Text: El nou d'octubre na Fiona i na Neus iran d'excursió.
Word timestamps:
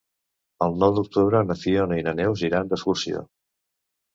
El 0.67 0.77
nou 0.83 0.95
d'octubre 0.95 1.41
na 1.49 1.57
Fiona 1.65 1.99
i 2.01 2.07
na 2.09 2.15
Neus 2.21 2.45
iran 2.51 2.73
d'excursió. 2.73 3.23